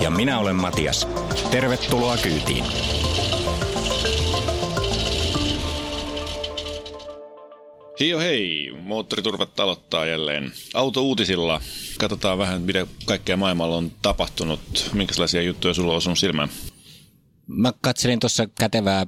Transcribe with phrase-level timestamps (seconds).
[0.00, 1.08] Ja minä olen Matias.
[1.50, 2.64] Tervetuloa kyytiin.
[8.00, 11.60] Hio hei, moottoriturvat aloittaa jälleen autouutisilla.
[11.98, 14.90] Katsotaan vähän, mitä kaikkea maailmalla on tapahtunut.
[14.92, 16.48] Minkälaisia juttuja sulla on sun silmään?
[17.46, 19.06] Mä katselin tuossa kätevää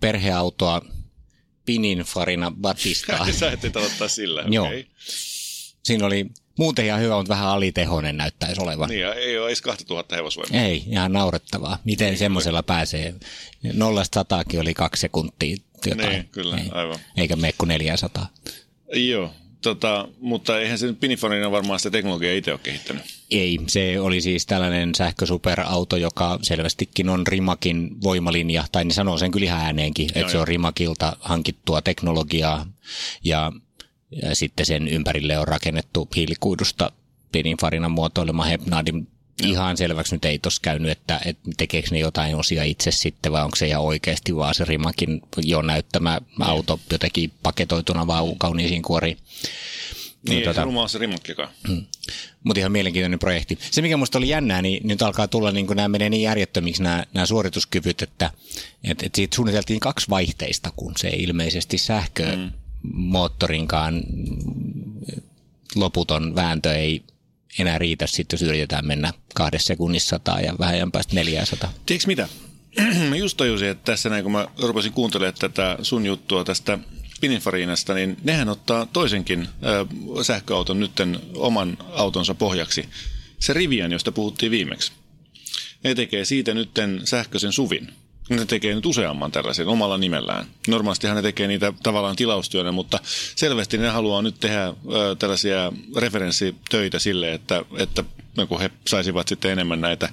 [0.00, 0.82] perheautoa
[1.64, 3.32] Pininfarina Batistaa.
[3.32, 4.66] Sä et aloittaa sillä, Joo.
[4.66, 4.84] Okay.
[5.84, 6.26] Siinä oli
[6.58, 8.88] muuten ihan hyvä, mutta vähän alitehoinen näyttäisi olevan.
[8.88, 10.60] Niin, ja ei ole edes 2000 hevosvoimaa.
[10.60, 11.78] Ei, ihan naurettavaa.
[11.84, 13.14] Miten niin, semmoisella pääsee?
[13.72, 16.08] Nollasta sataakin oli kaksi sekuntia jotain.
[16.08, 16.98] Niin, kyllä, ei, aivan.
[17.16, 18.26] Eikä mene kuin 400.
[18.94, 19.30] Joo,
[19.64, 23.02] tota, mutta eihän se Pinifarina varmaan sitä teknologiaa itse ole kehittänyt.
[23.30, 29.30] Ei, se oli siis tällainen sähkösuperauto, joka selvästikin on Rimakin voimalinja, tai ne sanoo sen
[29.30, 32.66] kyllä ihan ääneenkin, että se on Rimakilta hankittua teknologiaa,
[33.24, 33.52] ja,
[34.10, 36.92] ja sitten sen ympärille on rakennettu hiilikuidusta
[37.32, 39.08] Pininfarinan muotoilema Hepnadin
[39.42, 43.44] ihan selväksi nyt ei tuossa käynyt, että, että tekeekö ne jotain osia itse sitten, vai
[43.44, 49.18] onko se ihan oikeasti vaan se Rimakin jo näyttämä auto jotenkin paketoituna vaan kauniisiin kuoriin.
[50.28, 51.48] Niin, ei tota, se rumaa se rimakkikaan.
[51.68, 51.84] Hmm.
[52.44, 53.58] Mutta ihan mielenkiintoinen projekti.
[53.70, 56.82] Se, mikä musta oli jännää, niin nyt alkaa tulla, niin kun nämä menee niin järjettömiksi
[56.82, 58.30] nämä, nämä suorituskyvyt, että,
[58.84, 61.78] että, että siitä suunniteltiin kaksi vaihteista, kun se ilmeisesti
[62.84, 64.02] sähkömoottorinkaan
[65.74, 67.02] loputon vääntö ei
[67.58, 71.72] enää riitä sitten, jos yritetään mennä kahdessa sekunnissa sataa ja vähän ajan päästä 400.
[71.86, 72.28] Tiedätkö mitä?
[73.10, 76.78] mä just tajusin, että tässä näin kun mä rupesin kuuntelemaan tätä sun juttua tästä
[77.20, 82.88] Pininfarinasta, niin nehän ottaa toisenkin äh, sähköauton nytten oman autonsa pohjaksi.
[83.38, 84.92] Se Rivian, josta puhuttiin viimeksi.
[85.84, 87.92] Ne tekee siitä nytten sähköisen suvin.
[88.30, 90.46] Ne tekee nyt useamman tällaisen omalla nimellään.
[90.68, 92.98] Normaalistihan ne tekee niitä tavallaan tilaustyönä, mutta
[93.36, 94.74] selvästi ne haluaa nyt tehdä ö,
[95.18, 98.04] tällaisia referenssitöitä sille, että, että
[98.48, 100.08] kun he saisivat sitten enemmän näitä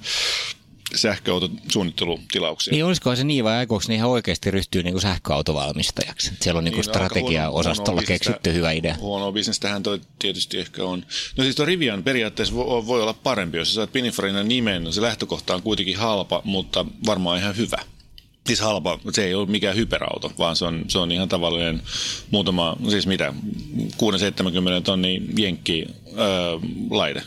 [0.96, 2.72] sähköautosuunnittelutilauksia.
[2.72, 6.32] Niin olisiko se niin vai aikooko ne ihan oikeasti ryhtyy niin kuin sähköautovalmistajaksi?
[6.42, 8.96] Siellä on niin niin, strategia-osastolla keksitty hyvä idea.
[9.00, 11.06] Huonoa bisnestähän toi tietysti ehkä on.
[11.38, 14.84] No siis tuo Rivian periaatteessa voi, voi olla parempi, jos sä saat Pininfarinan nimen.
[14.84, 17.78] No se lähtökohta on kuitenkin halpa, mutta varmaan ihan hyvä.
[18.48, 21.82] Siis halpa, se ei ole mikään hyperauto, vaan se on, se on ihan tavallinen
[22.32, 23.34] muutama, siis mitä,
[23.84, 25.86] 6-70 tonni jenkki
[26.18, 26.60] öö,
[26.90, 27.22] laite.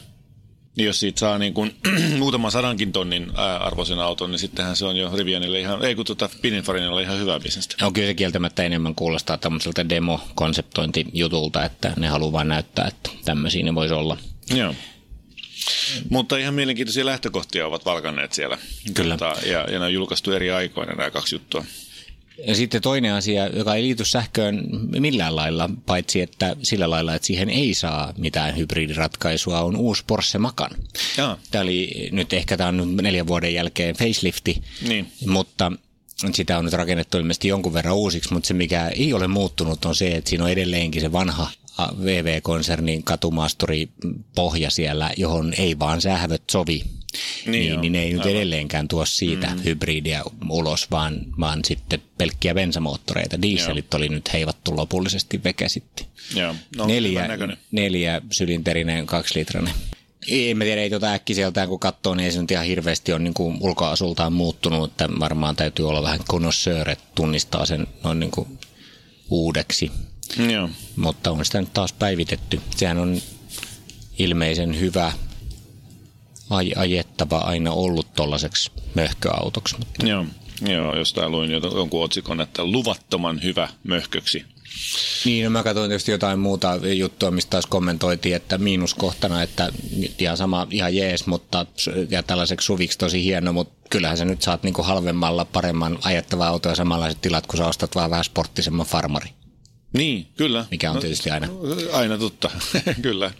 [0.76, 1.74] Niin jos siitä saa niin kuin
[2.18, 6.28] muutaman sadankin tonnin arvoisen auton, niin sittenhän se on jo Rivianille ihan, ei kun tuota
[6.42, 7.86] Pininfarinilla ihan hyvää bisnestä.
[7.86, 13.64] On kyllä se kieltämättä enemmän kuulostaa tämmöiseltä demo-konseptointijutulta, että ne haluaa vain näyttää, että tämmöisiä
[13.64, 14.16] ne voisi olla.
[14.54, 14.74] Joo.
[16.08, 18.58] Mutta ihan mielenkiintoisia lähtökohtia ovat valkanneet siellä.
[18.94, 19.16] Kyllä.
[19.16, 21.64] Tota, ja, ja ne on julkaistu eri aikoina nämä kaksi juttua.
[22.46, 24.64] Ja sitten toinen asia, joka ei liity sähköön
[24.98, 30.38] millään lailla, paitsi että sillä lailla, että siihen ei saa mitään hybridiratkaisua, on uusi Porsche
[30.38, 30.70] Macan.
[31.16, 31.38] Jaa.
[31.50, 35.12] Tämä oli nyt ehkä tämä on neljän vuoden jälkeen facelifti, Niin.
[35.26, 35.72] mutta
[36.32, 39.94] sitä on nyt rakennettu ilmeisesti jonkun verran uusiksi, mutta se mikä ei ole muuttunut on
[39.94, 43.88] se, että siinä on edelleenkin se vanha VV-konsernin katumaasturi
[44.34, 46.82] pohja siellä, johon ei vaan sähvöt sovi.
[47.46, 49.64] Niin Niin, joo, niin ei nyt edelleenkään tuo siitä mm.
[49.64, 53.42] hybridiä ulos, vaan, vaan sitten pelkkiä bensamoottoreita.
[53.42, 56.06] Dieselit oli nyt heivattu lopullisesti veke sitten.
[56.34, 56.54] Joo.
[56.76, 57.28] No, neljä,
[57.70, 59.74] neljä sylinterinen, kaksilitrainen.
[60.28, 63.22] En mä tiedä, ei tuota äkkiseltään kun katsoo, niin ei se nyt ihan hirveästi ole
[63.22, 68.30] niin kuin ulkoasultaan muuttunut, että varmaan täytyy olla vähän connoisseur, että tunnistaa sen noin niin
[68.30, 68.58] kuin
[69.30, 69.90] uudeksi.
[70.52, 70.68] Joo.
[70.96, 72.60] Mutta on sitä nyt taas päivitetty.
[72.76, 73.20] Sehän on
[74.18, 75.12] ilmeisen hyvä
[76.50, 79.78] aj- ajettava aina ollut tuollaiseksi möhköautoksi.
[79.78, 80.24] Mutta Joo.
[80.68, 84.44] Joo, jostain luin jo- jonkun otsikon, että luvattoman hyvä möhköksi.
[85.24, 89.72] Niin, no mä katsoin tietysti jotain muuta juttua, mistä taas kommentoitiin, että miinuskohtana, että
[90.18, 91.66] ihan sama, ihan jees, mutta
[92.10, 96.72] ja tällaiseksi suviksi tosi hieno, mutta kyllähän sä nyt saat niinku halvemmalla paremman ajettavaa autoa
[96.72, 99.28] ja samanlaiset tilat, kun sä ostat vaan vähän sporttisemman farmari.
[99.94, 100.66] Niin, kyllä.
[100.70, 101.48] Mikä on tietysti aina.
[101.92, 102.50] Aina totta,
[103.02, 103.30] kyllä.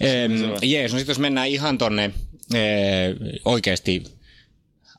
[0.00, 0.32] Ehm,
[0.62, 2.10] jees, no sitten jos mennään ihan tonne
[2.54, 3.14] ee,
[3.44, 4.02] oikeasti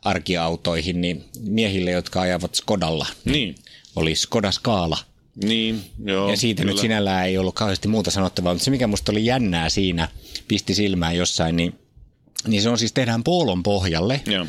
[0.01, 3.55] arkiautoihin, niin miehille, jotka ajavat Skodalla, Niin,
[3.95, 4.97] oli Skoda Skaala.
[5.43, 6.29] niin, joo.
[6.29, 6.73] Ja siitä kyllä.
[6.73, 10.07] nyt sinällään ei ollut kauheasti muuta sanottavaa, mutta se mikä musta oli jännää siinä,
[10.47, 11.79] pisti silmään jossain, niin
[12.47, 14.45] niin se on siis tehdään poolon pohjalle, Joo.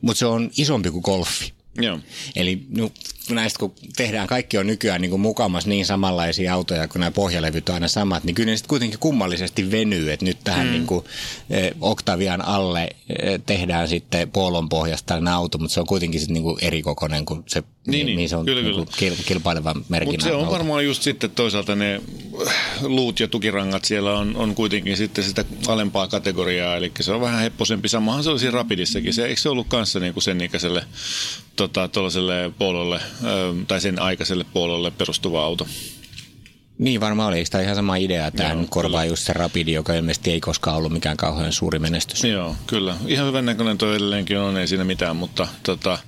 [0.00, 1.52] mutta se on isompi kuin golfi.
[1.80, 1.98] Joo.
[2.36, 2.90] Eli no,
[3.34, 7.68] näistä kun tehdään, kaikki on nykyään niin kuin mukamas niin samanlaisia autoja, kun nämä pohjalevyt
[7.68, 10.72] on aina samat, niin kyllä ne sitten kuitenkin kummallisesti venyy, että nyt tähän mm.
[10.72, 11.04] niin kuin,
[11.50, 16.34] eh, Octavian alle eh, tehdään sitten Polon pohjasta tällainen auto, mutta se on kuitenkin sitten
[16.34, 18.28] niin kuin eri kokoinen kuin se, Niin, niin.
[18.28, 20.52] se on Kyllä, niin kuin kil- kilpailevan merkinnän Mutta se on auto.
[20.52, 22.00] varmaan just sitten toisaalta ne
[22.82, 27.40] luut ja tukirangat siellä on, on kuitenkin sitten sitä alempaa kategoriaa, eli se on vähän
[27.40, 27.88] hepposempi.
[27.88, 29.14] Samahan se oli siinä Rapidissakin.
[29.14, 30.84] Se, eikö se ollut kanssa niinku sen ikäiselle
[31.56, 32.50] tota, tuollaiselle
[33.68, 35.66] tai sen aikaiselle puololle perustuva auto?
[36.78, 37.36] Niin varmaan oli.
[37.36, 40.40] Eikö Tämä ihan sama idea, että tämä Joo, korvaa just se Rapidi, joka ilmeisesti ei
[40.40, 42.24] koskaan ollut mikään kauhean suuri menestys.
[42.24, 42.96] Joo, kyllä.
[43.06, 45.98] Ihan hyvän näköinen toi edelleenkin on, ei siinä mitään, mutta tota,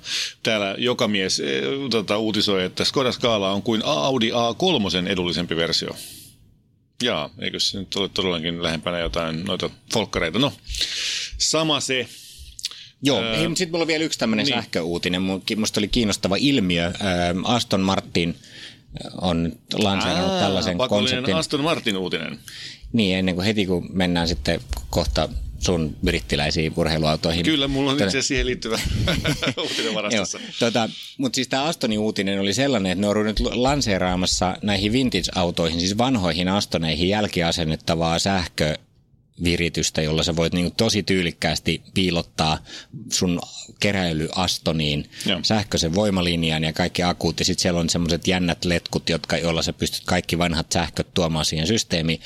[0.43, 5.89] täällä joka mies e, tota, uutisoi, että Skoda Scala on kuin Audi A3 edullisempi versio.
[7.03, 10.39] Jaa, eikö se nyt ole todellakin lähempänä jotain noita folkkareita?
[10.39, 10.53] No,
[11.37, 12.07] sama se.
[13.03, 14.55] Joo, Öö, sitten mulla on vielä yksi tämmöinen niin.
[14.55, 15.21] sähköuutinen.
[15.49, 16.85] Minusta oli kiinnostava ilmiö.
[16.85, 16.93] Öö,
[17.43, 18.35] Aston Martin
[19.21, 21.35] on lanseerannut tällaisen konseptin.
[21.35, 22.39] Aston Martin uutinen.
[22.93, 24.59] Niin, ennen kuin heti kun mennään sitten
[24.89, 27.45] kohta sun brittiläisiin urheiluautoihin.
[27.45, 28.79] Kyllä, mulla on Tällä- itse asiassa siihen liittyvä
[29.61, 30.39] uutinen Joo, varastossa.
[30.59, 35.79] tota, mutta siis tämä Astonin uutinen oli sellainen, että ne on nyt lanseeraamassa näihin vintage-autoihin,
[35.79, 38.77] siis vanhoihin Astoneihin jälkiasennettavaa sähkö
[39.43, 42.57] viritystä, jolla sä voit niinku tosi tyylikkäästi piilottaa
[43.11, 43.39] sun
[43.79, 45.39] keräily Astoniin Joo.
[45.43, 47.39] sähköisen voimalinjan ja kaikki akut.
[47.39, 51.45] Ja sitten siellä on semmoiset jännät letkut, jotka, joilla sä pystyt kaikki vanhat sähköt tuomaan
[51.45, 52.21] siihen systeemiin.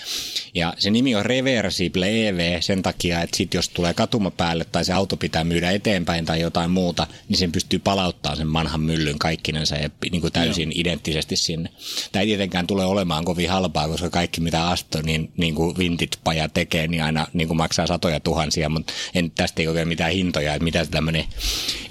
[0.54, 4.86] Ja se nimi on Reversible EV sen takia, että sit jos tulee katuma päälle tai
[4.86, 9.20] se auto pitää myydä eteenpäin tai jotain muuta, niin sen pystyy palauttamaan sen vanhan myllyn
[9.20, 10.82] kaikkinensa ja niin kuin täysin Joo.
[10.82, 11.70] identtisesti sinne.
[12.12, 16.88] Tämä ei tietenkään tule olemaan kovin halpaa, koska kaikki mitä Astonin niin kuin vintage-paja tekee,
[16.88, 20.64] niin aina niin kuin maksaa satoja tuhansia, mutta en, tästä ei vielä mitään hintoja, että
[20.64, 21.24] mitä se tämmöinen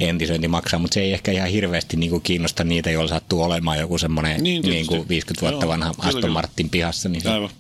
[0.01, 3.79] entisöinti maksaa, mutta se ei ehkä ihan hirveästi niin kuin kiinnosta niitä, joilla sattuu olemaan
[3.79, 6.31] joku semmoinen Niin, niin, kuin 50 vuotta Joo, vanha kyllä, Aston.
[6.33, 7.09] Martin pihassa.
[7.09, 7.51] Niin Aivan.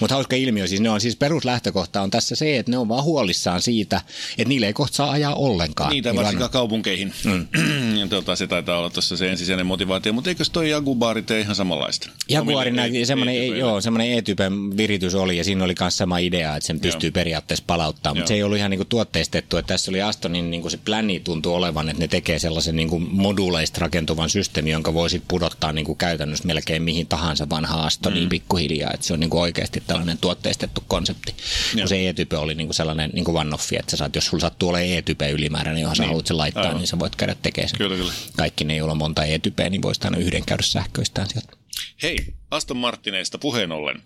[0.00, 3.04] mutta hauska ilmiö, siis ne on siis peruslähtökohta on tässä se, että ne on vaan
[3.04, 4.00] huolissaan siitä,
[4.38, 5.90] että niille ei kohta saa ajaa ollenkaan.
[5.90, 7.12] Niitä Niin varsinkaan vanha- kaupunkeihin.
[7.24, 7.46] Mm.
[8.00, 11.54] ja tota, se taitaa olla tuossa se ensisijainen motivaatio, mutta eikös toi Jaguari tee ihan
[11.56, 12.08] samanlaista?
[12.28, 13.58] Jaguarin Omille näin, E- semmoinen, E-typeille.
[13.58, 17.12] joo, semmoinen E-typen viritys oli ja siinä oli myös sama idea, että sen pystyy Joo.
[17.12, 20.76] periaatteessa palauttamaan, mutta se ei ollut ihan niinku tuotteistettu, että tässä oli Astonin niinku se
[20.76, 25.72] pläni tuntuu olevan, että ne tekee sellaisen niinku moduuleista rakentuvan systeemin, jonka voi sit pudottaa
[25.72, 28.28] niinku käytännössä melkein mihin tahansa vanhaan Astoniin mm.
[28.28, 31.34] pikkuhiljaa, että se on niinku oikeasti tällainen tuotteistettu konsepti.
[31.74, 31.80] Joo.
[31.82, 34.90] Kun se E-type oli niinku sellainen niinku one-offi, että sä saat, jos sulla sattuu olemaan
[34.90, 36.08] E-type ylimääräinen, johon sä Niin.
[36.08, 36.76] haluat sen laittaa, Aivan.
[36.76, 37.78] niin sä voit käydä tekemään sen.
[37.78, 38.12] Kyllä, kyllä.
[38.36, 41.61] Kaikki ne, joilla on monta E-typeä, niin voisi aina yhden käydä sähköistään sieltä.
[42.02, 42.18] Hei,
[42.50, 44.02] Aston Martineista puheen ollen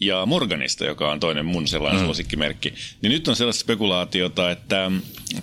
[0.00, 2.04] ja Morganista, joka on toinen mun sellainen mm.
[2.04, 4.90] suosikkimerkki, niin nyt on sellaista spekulaatiota, että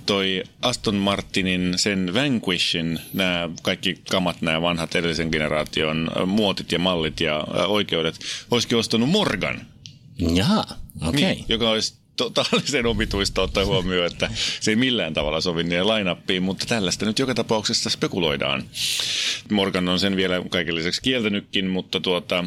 [0.06, 7.20] toi Aston Martinin, sen Vanquishin, nämä kaikki kamat, nämä vanhat edellisen generaation muotit ja mallit
[7.20, 8.20] ja oikeudet,
[8.52, 9.66] olisikin ostanut Morgan,
[10.34, 10.66] Jaha,
[11.02, 11.10] okei.
[11.10, 11.22] Okay.
[11.22, 14.30] niin, joka olisi totaalisen omituista ottaa huomioon, että
[14.60, 18.64] se ei millään tavalla sovi niiden lainappiin, mutta tällaista nyt joka tapauksessa spekuloidaan.
[19.52, 22.44] Morgan on sen vielä kaiken lisäksi kieltänytkin, mutta tuota...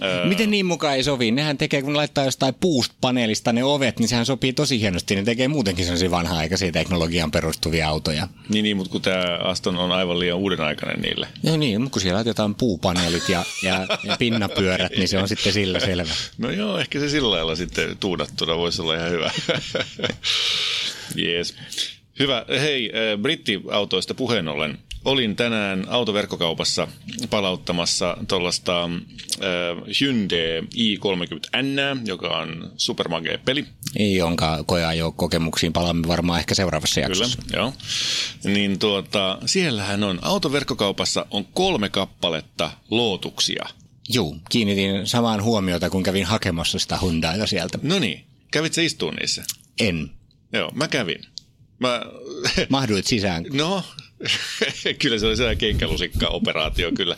[0.00, 1.30] ää, Miten niin mukaan ei sovi?
[1.30, 5.14] Nehän tekee, kun ne laittaa jostain puust-paneelista ne ovet, niin sehän sopii tosi hienosti.
[5.14, 8.28] Ne tekee muutenkin sellaisia vanha-aikaisia teknologiaan perustuvia autoja.
[8.48, 11.28] Niin, niin, mutta kun tämä Aston on aivan liian uuden aikainen niille.
[11.42, 15.52] Ja niin, mutta kun siellä laitetaan puupaneelit ja, ja, ja pinnapyörät, niin se on sitten
[15.52, 16.12] sillä selvä.
[16.38, 19.30] No joo, ehkä se sillä lailla sitten tuudattuna voisi olla ihan hyvä.
[21.24, 21.54] Jees.
[22.18, 22.44] Hyvä.
[22.60, 24.78] Hei, äh, brittiautoista puheen ollen.
[25.06, 26.88] Olin tänään autoverkkokaupassa
[27.30, 28.90] palauttamassa tuollaista äh,
[30.00, 33.64] Hyundai i30N, joka on supermagea peli.
[34.16, 37.42] Jonka koeajo kokemuksiin palaamme varmaan ehkä seuraavassa Kyllä, jaksossa.
[37.52, 37.72] joo.
[38.44, 43.64] Niin tuota, siellähän on, autoverkkokaupassa on kolme kappaletta lootuksia.
[44.08, 47.78] Juu, kiinnitin samaan huomiota, kun kävin hakemassa sitä Hyundaita sieltä.
[47.82, 49.44] No niin, kävit sä istuun niissä?
[49.80, 50.10] En.
[50.52, 51.18] Joo, mä kävin.
[51.78, 52.02] Mä,
[52.68, 53.44] Mahduit sisään.
[53.52, 53.82] no,
[55.02, 57.16] kyllä se oli sellainen kenkälusikka-operaatio kyllä.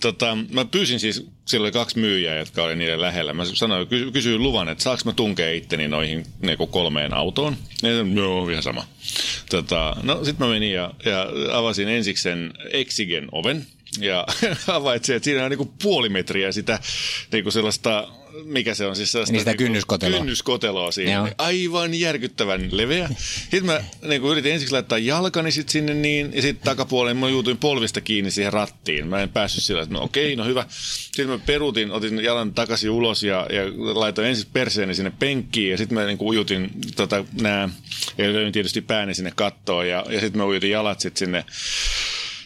[0.00, 3.32] Tota, mä pyysin siis, siellä oli kaksi myyjää, jotka oli niiden lähellä.
[3.32, 7.56] Mä sanoin, ky- kysyin luvan, että saanko mä tunkea itteni noihin niinku kolmeen autoon.
[7.82, 8.86] Ja ne sanoi, joo, ihan sama.
[9.50, 13.66] Tota, no sit mä menin ja, ja avasin ensiksi sen Exigen oven.
[13.98, 14.26] Ja
[14.66, 16.78] havaitsin, että siinä on niinku puoli metriä sitä
[17.32, 18.08] niinku sellaista
[18.44, 19.32] mikä se on siis sellaista...
[19.32, 20.18] Niin sitä niinku kynnyskoteloa.
[20.18, 21.14] Kynnyskoteloa siihen.
[21.14, 21.28] Joo.
[21.38, 23.08] Aivan järkyttävän leveä.
[23.40, 27.56] Sitten mä niin yritin ensiksi laittaa jalkani sit sinne niin, ja sitten takapuoleen mä juutuin
[27.56, 29.06] polvista kiinni siihen rattiin.
[29.06, 30.64] Mä en päässyt sillä, että no okei, no hyvä.
[30.68, 33.62] Sitten mä peruutin, otin jalan takaisin ulos ja, ja
[33.94, 37.68] laitoin ensin perseeni sinne penkkiin, ja sitten mä niin ujutin tota, nää,
[38.18, 41.44] ja löin tietysti pääni sinne kattoon, ja, ja sitten mä ujutin jalat sit sinne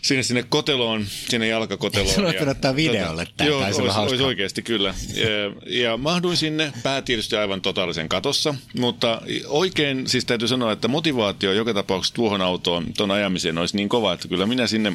[0.05, 2.15] sinne, sinne koteloon, sinne jalkakoteloon.
[2.15, 4.95] Sun olisi ottaa videolle tää, Joo, olisi olisi, oikeasti kyllä.
[5.15, 5.27] Ja,
[5.67, 11.53] ja mahduin sinne, pää tietysti aivan totaalisen katossa, mutta oikein siis täytyy sanoa, että motivaatio
[11.53, 14.93] joka tapauksessa tuohon autoon, tuon ajamiseen olisi niin kova, että kyllä minä sinne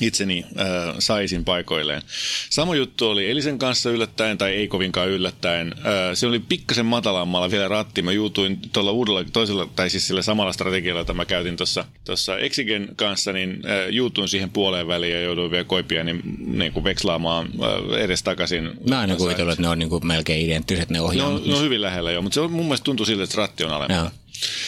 [0.00, 2.02] itseni äh, saisin paikoilleen.
[2.50, 5.74] Sama juttu oli Elisen kanssa yllättäen, tai ei kovinkaan yllättäen.
[5.78, 8.02] Äh, se oli pikkasen matalammalla vielä ratti.
[8.02, 11.56] Mä juutuin tuolla uudella, toisella, tai siis sillä samalla strategialla, jota mä käytin
[12.04, 16.72] tuossa, Exigen kanssa, niin äh, juutuin siihen puoleen väliin ja jouduin vielä koipia niin, niin
[16.72, 18.64] kuin vekslaamaan äh, edestakaisin.
[18.64, 21.46] Mä oon aina kuvitellut, että ne on niin kuin melkein identtiset ne ohjaamat.
[21.46, 23.70] ne on hyvin lähellä jo, mutta se on, mun mielestä tuntui siltä, että ratti on.
[23.70, 24.10] Joo.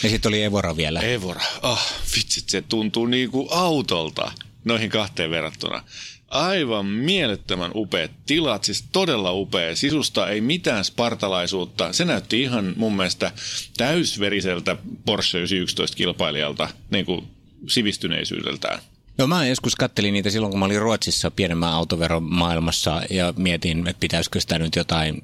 [0.03, 1.01] Ja sitten oli Evora vielä.
[1.01, 4.33] Evora, ah, vitsit, se tuntuu niinku autolta
[4.65, 5.85] noihin kahteen verrattuna.
[6.29, 9.77] Aivan mielettömän upeat tilat, siis todella upea.
[9.77, 11.93] Sisusta ei mitään spartalaisuutta.
[11.93, 13.33] Se näytti ihan mun mielestä
[13.77, 17.27] täysveriseltä Porsche 911 kilpailijalta, niin kuin
[17.69, 18.79] sivistyneisyydeltään.
[19.19, 23.89] No mä joskus kattelin niitä silloin, kun mä olin Ruotsissa pienemmän autoveron maailmassa ja mietin,
[23.89, 25.23] että pitäisikö sitä nyt jotain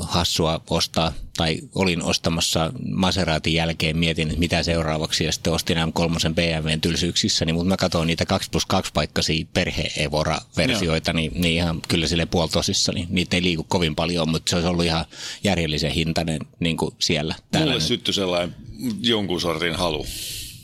[0.00, 6.34] hassua ostaa, tai olin ostamassa Maseratin jälkeen, mietin, että mitä seuraavaksi, ja sitten ostin M3
[6.34, 11.80] BMWn tylsyyksissä, niin, mutta mä katsoin niitä 2 plus 2 paikkaisia perhe-evora-versioita, niin, niin ihan
[11.88, 15.04] kyllä sille puoltosissa, niin niitä ei liiku kovin paljon, mutta se olisi ollut ihan
[15.44, 17.34] järjellisen hintainen niin kuin siellä.
[17.50, 18.56] Täällä Mulle syttyi sellainen
[19.00, 20.06] jonkun sortin halu,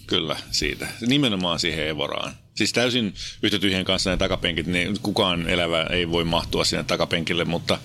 [0.06, 0.86] kyllä, siitä.
[1.00, 2.34] Nimenomaan siihen Evoraan.
[2.54, 7.44] Siis täysin yhtä tyhjän kanssa ne takapenkit, niin kukaan elävä ei voi mahtua sinne takapenkille,
[7.44, 7.78] mutta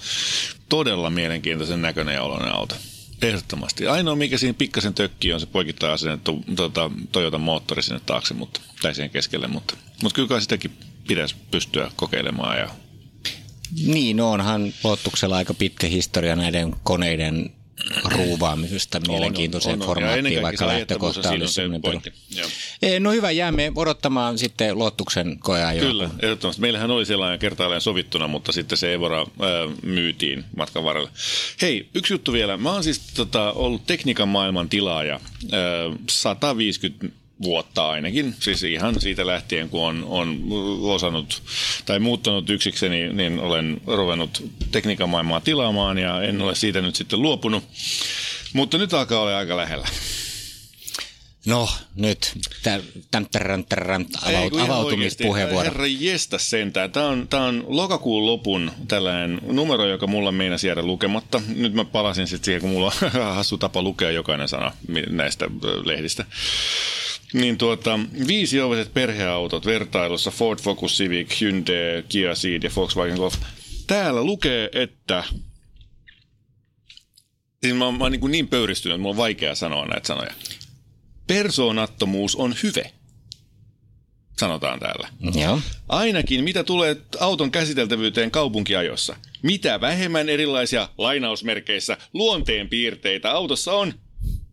[0.70, 2.76] todella mielenkiintoisen näköinen ja oloinen auto.
[3.22, 3.88] Ehdottomasti.
[3.88, 8.62] Ainoa, mikä siinä pikkasen tökkii, on se poikittain asennettu tota, Toyota moottori sinne taakse, mutta,
[8.82, 10.72] tai siihen keskelle, mutta, mutta kyllä kai sitäkin
[11.08, 12.70] pitäisi pystyä kokeilemaan ja
[13.86, 17.52] Niin, onhan Lottuksella aika pitkä historia näiden koneiden
[18.06, 22.00] ruuvaamisesta mielenkiintoiseen On, on, formaattiin, vaikka lähtökohta oli semmoinen peru.
[23.00, 25.88] No hyvä, jäämme odottamaan sitten Lottuksen koeajoa.
[25.88, 26.62] Kyllä, ehdottomasti.
[26.62, 29.26] Meillähän oli sellainen kertaalleen sovittuna, mutta sitten se Evora ää,
[29.84, 31.10] myytiin matkan varrella.
[31.62, 32.58] Hei, yksi juttu vielä.
[32.58, 35.20] Mä oon siis tota, ollut tekniikan maailman tilaaja
[35.52, 35.60] ää,
[36.10, 40.40] 150 vuotta ainakin, siis ihan siitä lähtien, kun on, on
[40.82, 41.42] osannut
[41.86, 47.22] tai muuttanut yksikseni, niin olen ruvennut tekniikan maailmaa tilaamaan ja en ole siitä nyt sitten
[47.22, 47.64] luopunut.
[48.54, 49.88] Mutta nyt alkaa olla aika lähellä.
[51.46, 52.32] No, nyt
[52.64, 52.82] tä-
[53.12, 55.64] täm, tärän, tärän, avaut, avautumispuheenvuoro.
[55.64, 56.92] Herra jestä sentään.
[56.92, 61.42] Tämä on, tämä on lokakuun lopun tällainen numero, joka mulla meinasi jäädä lukematta.
[61.56, 64.72] Nyt mä palasin sitten siihen, kun mulla on hassu tapa lukea jokainen sana
[65.10, 65.46] näistä
[65.84, 66.26] lehdistä.
[67.34, 73.36] Niin tuota, viisi ovaiset perheautot vertailussa Ford Focus Civic, Hyundai, Kia Ceed ja Volkswagen Golf.
[73.88, 75.24] Täällä lukee, että...
[77.64, 80.34] Siis mä, oon- mä oon niin, niin pöyristynyt, että mulla on vaikea sanoa näitä sanoja.
[81.28, 82.92] Persoonattomuus on hyve,
[84.40, 85.10] sanotaan täällä.
[85.42, 85.62] Joo.
[85.90, 89.16] Ainakin mitä tulee auton käsiteltävyyteen kaupunkiajossa.
[89.44, 93.94] Mitä vähemmän erilaisia lainausmerkeissä luonteen piirteitä autossa on,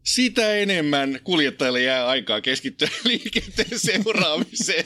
[0.06, 4.84] sitä enemmän kuljettajalle jää aikaa keskittyä liikenteen seuraamiseen.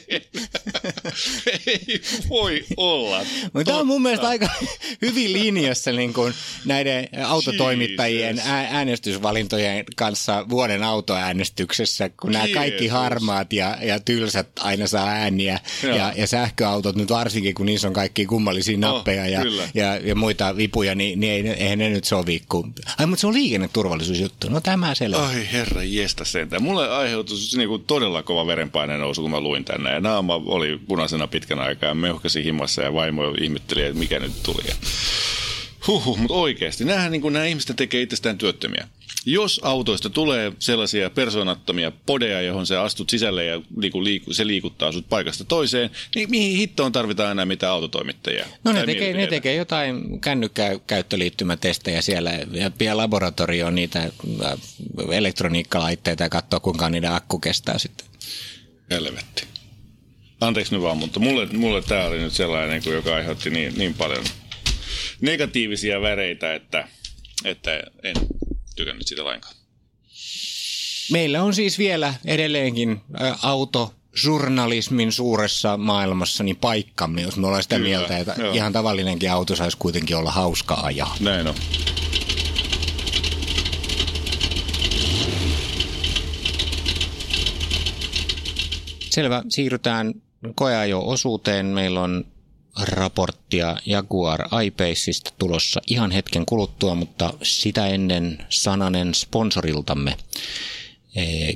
[1.67, 3.27] Ei voi olla.
[3.43, 4.49] Mutta tämä on mun mielestä aika
[5.03, 6.35] hyvin linjassa niin kuin
[6.65, 8.53] näiden autotoimittajien Jesus.
[8.53, 15.97] äänestysvalintojen kanssa vuoden autoäänestyksessä, kun nämä kaikki harmaat ja, ja tylsät aina saa ääniä Joo.
[15.97, 19.69] ja, ja sähköautot nyt varsinkin, kun niissä on kaikki kummallisia nappeja ja, kyllä.
[19.75, 22.43] ja, ja muita vipuja, niin, niin ei, eihän ne nyt sovi.
[22.49, 22.73] Kun...
[22.99, 24.49] Ai, mutta se on liikenneturvallisuusjuttu.
[24.49, 25.29] No tämä selvä.
[25.29, 26.63] Ai herra jestä sentään.
[26.63, 29.93] Mulle aiheutui niinku todella kova verenpaineen nousu, kun mä luin tänne.
[29.93, 34.65] Ja naama oli punaisena pitkän aikaa meuhkasi himassa ja vaimo ihmetteli, että mikä nyt tuli.
[35.87, 36.85] Huhhuh, mutta oikeasti.
[36.85, 38.89] Nämähän niin nämä ihmiset tekee itsestään työttömiä.
[39.27, 44.93] Jos autoista tulee sellaisia persoonattomia podeja, johon sä astut sisälle ja liiku, liiku, se liikuttaa
[44.93, 48.47] sut paikasta toiseen, niin mihin hittoon tarvitaan enää mitään autotoimittajia?
[48.65, 54.53] No ne tekee, ne tekee jotain kännykkäkäyttöliittymätestejä siellä ja pian laboratorioon niitä äh,
[55.11, 58.07] elektroniikkalaitteita ja katsoa kuinka niiden akku kestää sitten.
[58.91, 59.47] Helvetti.
[60.41, 63.95] Anteeksi nyt vaan, mutta mulle, mulle tämä oli nyt sellainen, kuin, joka aiheutti niin, niin
[63.95, 64.25] paljon
[65.21, 66.89] negatiivisia väreitä, että,
[67.45, 68.17] että en
[68.77, 69.55] tykännyt sitä lainkaan.
[71.11, 73.01] Meillä on siis vielä edelleenkin
[73.43, 78.53] auto journalismin suuressa maailmassa niin paikkamme, jos me ollaan sitä Kyllä, mieltä, että joo.
[78.55, 81.17] ihan tavallinenkin auto saisi kuitenkin olla hauska ajaa.
[81.21, 81.55] Näin on.
[89.11, 90.15] Selvä, siirrytään
[90.55, 91.67] koeajo-osuuteen.
[91.67, 92.25] Meillä on
[92.83, 100.17] raporttia Jaguar I-Paceista tulossa ihan hetken kuluttua, mutta sitä ennen sananen sponsoriltamme.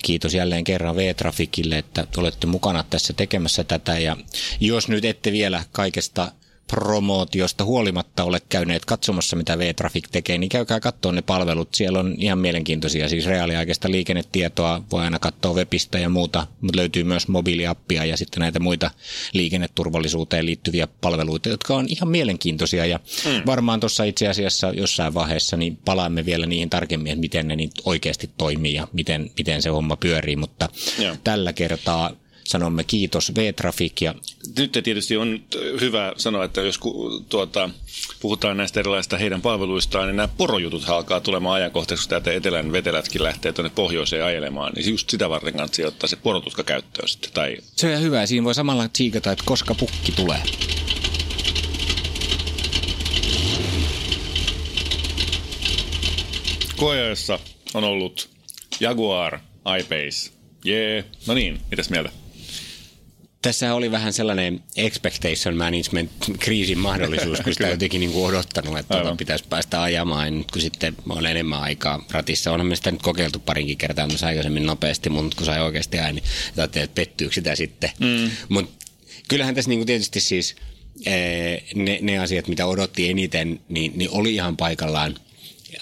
[0.02, 3.98] Kiitos jälleen kerran V-Trafikille, että olette mukana tässä tekemässä tätä.
[3.98, 4.16] Ja
[4.60, 6.32] jos nyt ette vielä kaikesta
[6.74, 11.68] promootiosta huolimatta ole käyneet katsomassa, mitä V-Traffic tekee, niin käykää katsoa ne palvelut.
[11.74, 17.04] Siellä on ihan mielenkiintoisia, siis reaaliaikaista liikennetietoa, voi aina katsoa webistä ja muuta, mutta löytyy
[17.04, 18.90] myös mobiiliappia ja sitten näitä muita
[19.32, 23.42] liikenneturvallisuuteen liittyviä palveluita, jotka on ihan mielenkiintoisia ja mm.
[23.46, 27.72] varmaan tuossa itse asiassa jossain vaiheessa niin palaamme vielä niihin tarkemmin, että miten ne nyt
[27.84, 31.16] oikeasti toimii ja miten, miten se homma pyörii, mutta Joo.
[31.24, 34.14] tällä kertaa sanomme kiitos V-Traffic ja
[34.58, 35.40] Nyt tietysti on
[35.80, 36.80] hyvä sanoa, että jos
[37.28, 37.70] tuota,
[38.20, 43.22] puhutaan näistä erilaisista heidän palveluistaan, niin nämä porojutut alkaa tulemaan ajankohtaisesti, kun täältä etelän vetelätkin
[43.22, 47.30] lähtee tuonne pohjoiseen ajelemaan, niin just sitä varten kannattaa ottaa se porotuska käyttöön sitten.
[47.32, 48.26] Tai se on hyvä.
[48.26, 50.42] Siinä voi samalla tsiikata, että koska pukki tulee.
[56.76, 57.38] koeajassa
[57.74, 58.28] on ollut
[58.80, 59.38] Jaguar
[59.78, 60.30] I-Pace.
[60.64, 61.04] Jee.
[61.26, 62.10] No niin, mitäs mieltä?
[63.44, 68.96] Tässä oli vähän sellainen expectation management kriisin mahdollisuus, kun sitä jotenkin niin kuin odottanut, että
[68.96, 70.26] tota pitäisi päästä ajamaan.
[70.26, 74.06] Ja nyt kun sitten on enemmän aikaa ratissa, onhan me sitä nyt kokeiltu parinkin kertaa
[74.06, 76.24] myös aikaisemmin nopeasti, mutta kun sai oikeasti aina, niin
[76.56, 77.90] ajattelin, että pettyykö sitä sitten.
[78.00, 78.30] Mm.
[78.48, 78.86] Mutta
[79.28, 80.56] kyllähän tässä niin kuin tietysti siis
[81.06, 85.16] eh, ne, ne asiat, mitä odotti eniten, niin, niin oli ihan paikallaan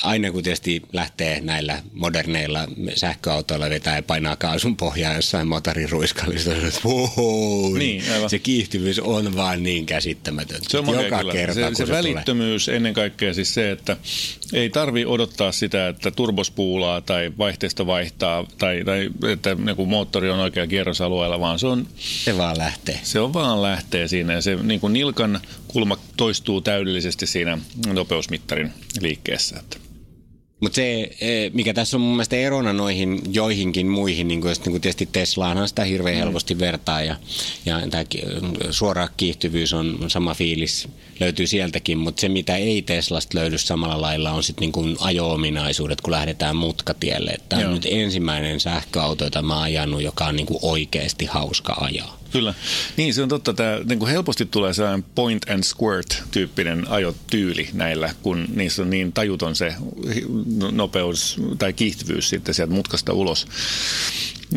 [0.02, 6.50] aina kun tietysti lähtee näillä moderneilla sähköautoilla vetää ja painaa kaasun pohjaa jossain motorin ruiskallista,
[6.54, 8.30] että wow, Niin, aivan.
[8.30, 10.68] se kiihtyvyys on vaan niin käsittämätöntä.
[10.70, 11.32] Se on Joka kyllä.
[11.32, 13.96] kerta, se, se, se, välittömyys ennen kaikkea siis se, että
[14.52, 20.30] ei tarvi odottaa sitä, että turbos puulaa tai vaihteesta vaihtaa tai, tai että niin moottori
[20.30, 21.94] on oikea kierrosalueella, vaan se on, tulee.
[22.24, 23.00] se vaan lähtee.
[23.02, 28.72] se on vaan lähtee siinä ja se niin kuin nilkan kulma toistuu täydellisesti siinä nopeusmittarin
[29.00, 29.56] liikkeessä.
[29.58, 29.81] Että.
[30.62, 34.70] Mutta se, eh, mikä tässä on mun mielestä erona noihin joihinkin muihin, niin kuin, niin
[34.70, 37.16] kuin tietysti Teslaanhan sitä hirveän helposti vertaa ja,
[37.66, 38.04] ja tämä
[38.70, 40.88] suora kiihtyvyys on sama fiilis,
[41.20, 46.12] löytyy sieltäkin, mutta se mitä ei Teslasta löydy samalla lailla on sitten niin ajo-ominaisuudet, kun
[46.12, 47.34] lähdetään mutkatielle.
[47.48, 47.68] Tämä Joo.
[47.68, 52.22] on nyt ensimmäinen sähköauto, jota mä oon ajanut, joka on niin kuin oikeasti hauska ajaa.
[52.32, 52.54] Kyllä.
[52.96, 53.54] Niin, se on totta.
[53.54, 59.12] Tämä niin kuin helposti tulee sellainen point and squirt-tyyppinen ajotyyli näillä, kun niissä on niin
[59.12, 59.74] tajuton se
[60.72, 63.46] nopeus tai kiihtyvyys sitten sieltä mutkasta ulos.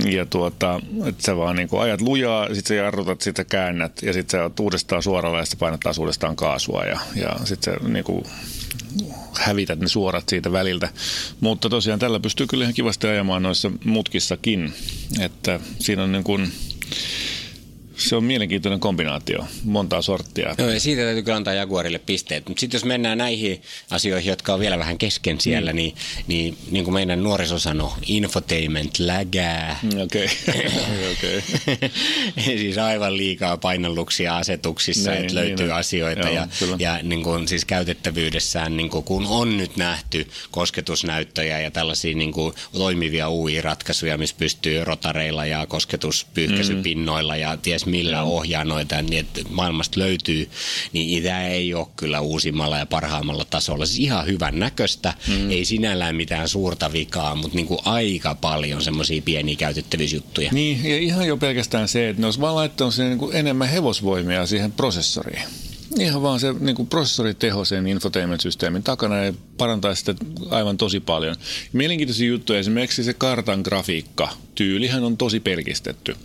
[0.06, 4.14] Ja tuota, että sä vaan niin ajat lujaa, sitten sä jarrutat, sitten sä käännät ja
[4.14, 7.88] sitten sä oot uudestaan suoralla ja sitten painat taas uudestaan kaasua ja, ja sitten sä
[7.88, 8.26] niin kuin
[9.40, 10.90] hävität ne suorat siitä väliltä.
[11.40, 14.74] Mutta tosiaan tällä pystyy kyllä ihan kivasti ajamaan noissa mutkissakin,
[15.20, 16.52] että siinä on niin kuin,
[17.98, 20.56] se on mielenkiintoinen kombinaatio, montaa sorttia.
[20.58, 22.48] Joo, ja siitä täytyy kyllä antaa Jaguarille pisteet.
[22.48, 25.76] Mutta sitten jos mennään näihin asioihin, jotka on vielä vähän kesken siellä, mm.
[25.76, 25.96] niin,
[26.28, 29.80] niin, niin kuin meidän nuoriso sanoi, infotainment lägää.
[30.04, 30.30] Okei,
[31.12, 31.44] okei.
[32.58, 35.78] siis aivan liikaa painalluksia asetuksissa, Niin, että löytyy niin on.
[35.80, 36.76] asioita Joo, ja, kyllä.
[36.80, 42.32] ja niin kuin, siis käytettävyydessään, niin kuin, kun on nyt nähty kosketusnäyttöjä ja tällaisia niin
[42.32, 49.42] kuin, toimivia UI-ratkaisuja, missä pystyy rotareilla ja kosketuspyyhkäisypinnoilla ja ties millä ohjaa noita, niin että
[49.50, 50.50] maailmasta löytyy,
[50.94, 53.86] niin tämä ei ole kyllä uusimmalla ja parhaimmalla tasolla.
[53.86, 55.50] Siis ihan hyvän näköistä, mm.
[55.50, 60.50] ei sinällään mitään suurta vikaa, mutta niin kuin aika paljon semmoisia pieniä käytettävyysjuttuja.
[60.52, 63.70] Niin, ja ihan jo pelkästään se, että ne olisi vaan laittanut siihen niin kuin enemmän
[63.70, 65.44] hevosvoimia siihen prosessoriin.
[66.00, 70.16] Ihan vaan se niin kuin prosessoriteho sen infotainment-systeemin takana ja parantaa sitä
[70.50, 71.36] aivan tosi paljon.
[71.74, 76.16] Mielenkiintoisia juttuja, esimerkiksi se kartan grafiikka, tyylihän on tosi pelkistetty.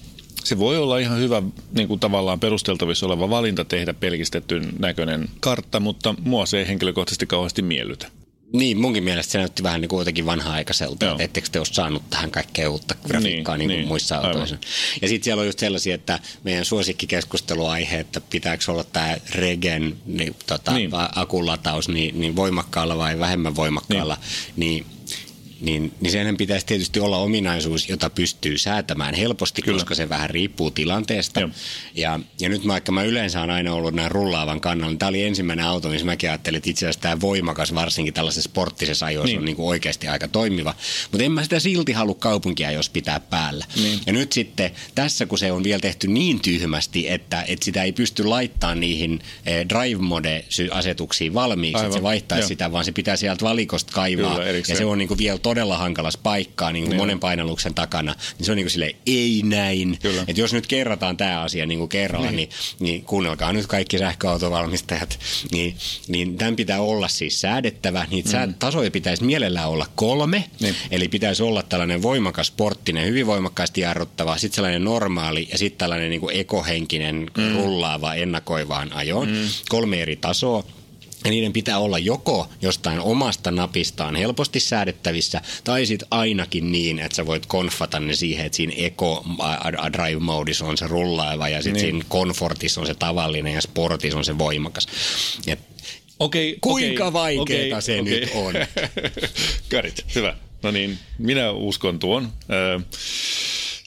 [0.45, 5.81] Se voi olla ihan hyvä niin kuin tavallaan perusteltavissa oleva valinta tehdä pelkistetyn näköinen kartta,
[5.81, 8.07] mutta mua se ei henkilökohtaisesti kauheasti miellytä.
[8.53, 11.13] Niin, munkin mielestä se näytti vähän niin kuin jotenkin vanha-aikaiselta, Joo.
[11.13, 14.31] että ettekö te ole saanut tähän kaikkea uutta grafiikkaa niin, Niin, kuin niin, muissa aivan.
[14.31, 14.57] autoissa.
[15.03, 20.37] Ja sitten siellä on just sellaisia, että meidän suosikkikeskusteluaihe, että pitääkö olla tämä regen niin,
[20.47, 20.91] tota, niin.
[21.15, 24.17] akulataus niin, niin voimakkaalla vai vähemmän voimakkaalla,
[24.57, 25.00] niin, niin
[25.61, 29.77] niin, niin senhän pitäisi tietysti olla ominaisuus, jota pystyy säätämään helposti, Kyllä.
[29.77, 31.41] koska se vähän riippuu tilanteesta.
[31.95, 35.23] Ja, ja nyt vaikka mä yleensä on aina ollut näin rullaavan kannalla, niin tämä oli
[35.23, 39.39] ensimmäinen auto, missä mäkin ajattelin, että itse asiassa tämä voimakas, varsinkin tällaisessa sporttisessa ajoissa niin.
[39.39, 40.75] on niin kuin oikeasti aika toimiva.
[41.11, 43.65] Mutta en mä sitä silti halua kaupunkia, jos pitää päällä.
[43.77, 44.01] Niin.
[44.07, 47.93] Ja nyt sitten tässä, kun se on vielä tehty niin tyhmästi, että, että sitä ei
[47.93, 51.87] pysty laittamaan niihin eh, drive mode-asetuksiin valmiiksi, Aivan.
[51.87, 52.49] että se vaihtaisi Joo.
[52.49, 54.37] sitä, vaan se pitää sieltä valikosta kaivaa.
[54.37, 57.01] Kyllä, ja se on niin kuin vielä todella hankalas paikkaa niin kuin niin.
[57.01, 58.15] monen painalluksen takana.
[58.39, 59.99] Niin se on niin kuin silleen, ei näin.
[60.29, 62.37] Että jos nyt kerrataan tämä asia niin kuin kerralla, niin.
[62.37, 65.19] Niin, niin kuunnelkaa nyt kaikki sähköautovalmistajat.
[65.53, 65.77] Niin,
[66.09, 68.07] niin tämän pitää olla siis säädettävä.
[68.11, 68.55] Niitä mm.
[68.55, 70.45] tasoja pitäisi mielellään olla kolme.
[70.61, 70.75] Niin.
[70.91, 76.11] Eli pitäisi olla tällainen voimakas sporttinen, hyvin voimakkaasti jarruttava, sitten sellainen normaali ja sitten tällainen
[76.11, 77.53] niin kuin ekohenkinen, mm.
[77.53, 79.29] rullaava, ennakoivaan ajoon.
[79.29, 79.49] Mm.
[79.69, 80.65] Kolme eri tasoa.
[81.25, 87.17] Ja niiden pitää olla joko jostain omasta napistaan helposti säädettävissä, tai sitten ainakin niin, että
[87.17, 89.25] sä voit konfata ne siihen, että siinä Eco
[89.93, 91.93] Drive Modissa on se rullaava, ja sitten niin.
[91.93, 94.87] siinä Comfortissa on se tavallinen, ja Sportissa on se voimakas.
[95.47, 95.59] Et
[96.21, 98.21] Okei, Kuinka okei, vaikeaa okei, se okei.
[98.21, 98.55] nyt on?
[99.71, 100.37] Karit, hyvä.
[100.63, 102.33] No niin, minä uskon tuon.
[102.51, 102.81] Öö,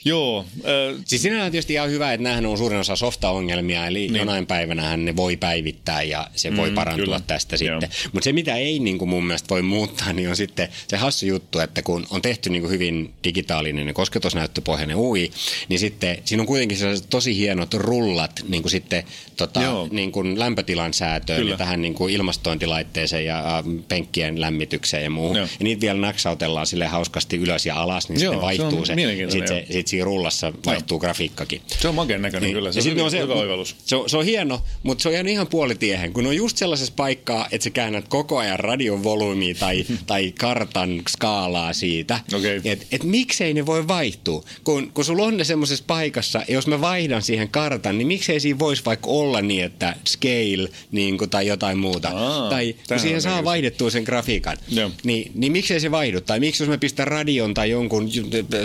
[0.05, 0.45] Joo.
[0.57, 4.15] Äh, siis sinällään tietysti ihan hyvä, että nämähän on suurin osa softa-ongelmia, eli niin.
[4.15, 7.19] jonain päivänä ne voi päivittää ja se mm, voi parantua kyllä.
[7.27, 7.89] tästä sitten.
[8.13, 11.25] Mutta se, mitä ei niin kuin mun mielestä voi muuttaa, niin on sitten se hassu
[11.25, 15.31] juttu, että kun on tehty niin kuin hyvin digitaalinen ja kosketusnäyttöpohjainen UI,
[15.69, 19.03] niin sitten siinä on kuitenkin sellaiset tosi hienot rullat niin kuin sitten
[19.37, 19.59] tota,
[19.91, 21.51] niin kuin lämpötilan säätöön kyllä.
[21.51, 25.37] ja tähän niin kuin ilmastointilaitteeseen ja äh, penkkien lämmitykseen ja muuhun.
[25.37, 25.47] Joo.
[25.59, 28.95] Ja niitä vielä naksautellaan sille hauskasti ylös ja alas, niin Joo, sitten vaihtuu se.
[28.95, 29.31] se.
[29.31, 30.99] Sitten se, sit siinä rullassa vaihtuu no.
[30.99, 31.62] grafiikkakin.
[31.67, 32.56] Se on makeen näköinen niin.
[32.56, 33.75] kyllä, se on, hyvä, on se, hyvä oivallus.
[33.86, 37.47] Se on, se on hieno, mutta se on ihan puolitiehen, kun on just sellaisessa paikkaa,
[37.51, 42.19] että sä käännät koko ajan radion volyymia tai, tai kartan skaalaa siitä.
[42.34, 42.62] Okay.
[42.65, 44.43] Että et miksei ne voi vaihtua?
[44.63, 48.60] Kun, kun sulla on ne semmoisessa paikassa, jos mä vaihdan siihen kartan, niin miksei siinä
[48.60, 52.10] voisi vaikka olla niin, että scale niin kuin, tai jotain muuta.
[52.10, 54.58] Aa, tai kun siihen saa vaihdettua sen grafiikan,
[55.03, 56.21] niin, niin miksei se vaihdu?
[56.21, 58.10] Tai miksi jos mä pistän radion tai jonkun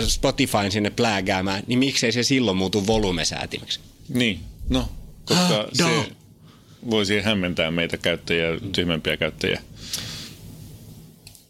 [0.07, 3.79] Spotifyn sinne plää pläägäämään, niin miksei se silloin muutu volumesäätimeksi?
[4.09, 4.89] Niin, no,
[5.25, 6.05] koska ah, se no.
[6.89, 9.61] voisi hämmentää meitä käyttäjiä, tyhmempiä käyttäjiä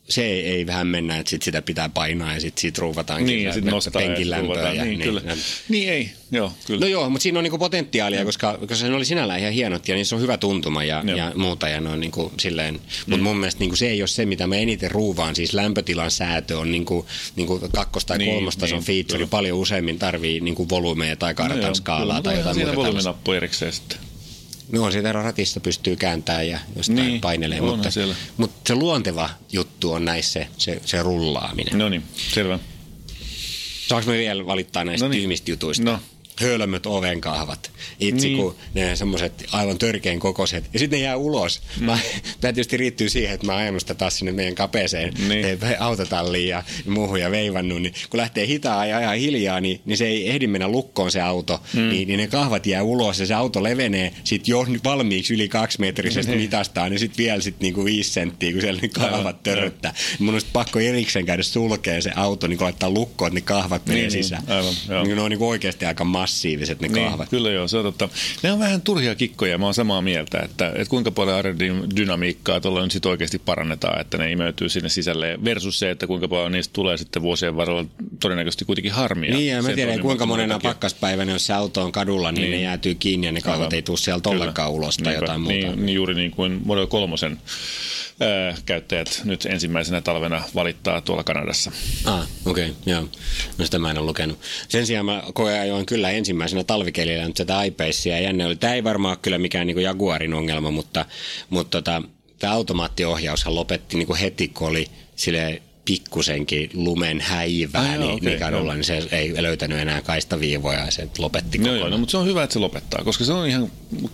[0.09, 3.43] se ei, ei vähän mennä, että sit sitä pitää painaa ja sitten siitä ruuvataan niin,
[3.43, 4.73] ja sitten nostaa penkin lämpöä.
[4.73, 5.21] Ja, niin, niin, kyllä.
[5.69, 6.79] niin, ei, joo, kyllä.
[6.79, 9.95] No joo, mutta siinä on niinku potentiaalia, koska, koska se oli sinällään ihan hienot ja
[9.95, 12.73] niissä on hyvä tuntuma ja, ja muuta ja noin niinku silleen.
[12.73, 13.23] Mutta mm.
[13.23, 16.71] mun mielestä niinku se ei ole se, mitä me eniten ruuvaan, siis lämpötilan säätö on
[16.71, 19.29] niinku, niinku kakkos- tai niin, kolmostason niin, feature, kyllä.
[19.29, 22.71] paljon useimmin tarvii niinku volyymeja tai kartan no skaalaa tai jotain muuta.
[22.71, 24.08] Siinä volyyminappu erikseen sitten.
[24.71, 27.89] No siitä ratista pystyy kääntämään ja jostain niin, painelee, mutta,
[28.37, 31.77] mutta se luonteva juttu on näissä se, se, se rullaaminen.
[31.77, 32.03] No niin,
[32.33, 32.59] selvä.
[33.87, 35.21] Saanko me vielä valittaa näistä Noniin.
[35.21, 35.83] tyhmistä jutuista?
[35.83, 35.99] No
[36.41, 37.71] hölmöt ovenkahvat.
[37.99, 38.37] Itse niin.
[38.37, 40.69] kun ne semmoiset aivan törkeän kokoiset.
[40.73, 41.61] Ja sitten ne jää ulos.
[41.79, 41.85] Mm.
[41.85, 41.99] Mä,
[42.41, 45.45] tämä tietysti riittyy siihen, että mä ajanut sitä taas sinne meidän kapeeseen niin.
[45.79, 47.81] autotalliin ja muuhun ja veivannut.
[47.81, 51.21] Niin kun lähtee hitaa ja ajaa hiljaa, niin, niin se ei ehdi mennä lukkoon se
[51.21, 51.61] auto.
[51.73, 51.89] Mm.
[51.89, 56.31] Niin, niin ne kahvat jää ulos ja se auto levenee sitten jo valmiiksi yli kaksimetrisestä
[56.31, 56.37] mm.
[56.37, 56.93] mitastaan.
[56.93, 59.93] Ja sitten vielä sit niinku viisi senttiä, kun siellä ne kahvat törröttää.
[60.19, 63.85] Mun on pakko erikseen käydä sulkeen se auto, niin kun laittaa lukkoon, että ne kahvat
[63.85, 64.23] menee niin, niin.
[64.23, 64.43] sisään.
[64.47, 64.73] Aivan,
[65.03, 67.29] niin, ne on niin oikeasti aika massa massiiviset ne niin, kahvat.
[67.29, 68.09] Kyllä joo, se on totta.
[68.43, 72.81] Ne on vähän turhia kikkoja, mä oon samaa mieltä, että, että kuinka paljon aerodynamiikkaa tuolla
[72.81, 76.73] nyt sitten oikeasti parannetaan, että ne imeytyy sinne sisälle versus se, että kuinka paljon niistä
[76.73, 77.85] tulee sitten vuosien varrella
[78.19, 79.31] todennäköisesti kuitenkin harmia.
[79.31, 82.51] Niin, ja mä tiedän, kuinka monena pakkaspäivänä, jos se auto on kadulla, niin, niin.
[82.51, 85.23] ne jäätyy kiinni ja ne kahvat ei tule sieltä ollenkaan ulos tai Niinpä.
[85.23, 85.55] jotain muuta.
[85.55, 87.15] Niin, niin, juuri niin kuin Model 3
[88.65, 91.71] käyttäjät nyt ensimmäisenä talvena valittaa tuolla Kanadassa.
[92.05, 93.01] Ah, okei, okay, joo.
[93.57, 94.39] No sitä mä en ole lukenut.
[94.69, 98.55] Sen sijaan mä koe ajoin kyllä ensimmäisenä talvikelillä nyt tätä iPaceia ja jännä oli.
[98.55, 101.05] Tämä ei varmaan ole kyllä mikään niin Jaguarin ongelma, mutta,
[101.49, 102.03] mutta tota,
[102.39, 108.39] tämä automaattiohjaushan lopetti niin heti, kun oli sille pikkusenkin lumen häivää, Ai, niin, okay, niin
[108.39, 111.79] kadulla, niin se ei löytänyt enää kaistaviivoja ja se lopetti no kokonaan.
[111.79, 113.71] Joo, no, mutta se on hyvä, että se lopettaa, koska se on ihan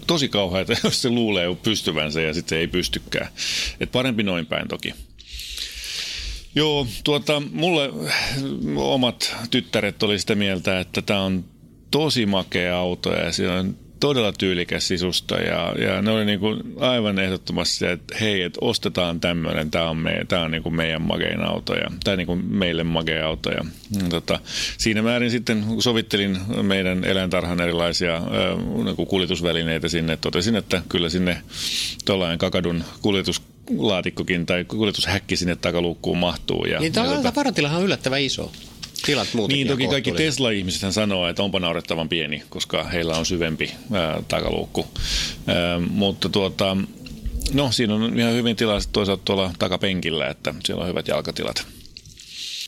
[0.08, 3.28] tosi kauheaa, jos se luulee pystyvänsä ja sitten se ei pystykään.
[3.80, 4.94] Et parempi noin päin toki.
[6.56, 7.90] Joo, tuota, mulle
[8.76, 11.46] omat tyttäret oli sitä mieltä, että tämä on
[11.92, 16.64] tosi makea auto ja siinä on todella tyylikäs sisusta ja, ja ne oli niin kuin
[16.80, 20.76] aivan ehdottomasti se, että hei, että ostetaan tämmöinen, tämä on, me, tämä on niin kuin
[20.76, 23.52] meidän makein auto ja, tai niin kuin meille makea auto.
[23.52, 23.66] Ja,
[24.04, 24.40] ja tota,
[24.78, 28.24] siinä määrin sitten sovittelin meidän eläintarhan erilaisia äh,
[28.84, 31.42] niin kuin kuljetusvälineitä sinne, totesin, että kyllä sinne
[32.06, 36.66] tuollainen kakadun kuljetus kuljetuslaatikkokin tai kuljetushäkki sinne takaluukkuun mahtuu.
[36.66, 38.52] Ja, Niin ja varatilahan on yllättävän iso.
[39.06, 40.12] Tilat muutenkin niin, toki kaikki.
[40.12, 44.88] Tesla-ihmiset sanoo, että onpa naurettavan pieni, koska heillä on syvempi ää, takaluukku.
[45.48, 46.78] Ää, mutta tuota,
[47.54, 51.68] no siinä on ihan hyvin tilaa sit toisaalta tuolla takapenkillä, että siellä on hyvät jalkatilat.